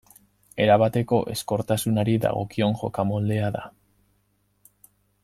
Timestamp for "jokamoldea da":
2.81-3.65